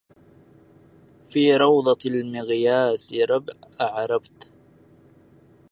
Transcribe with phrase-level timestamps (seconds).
[1.25, 4.51] في روضة المقياس ربع أعربت